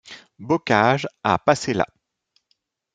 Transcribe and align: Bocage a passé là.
Bocage 0.39 1.07
a 1.23 1.37
passé 1.37 1.75
là. 1.75 1.85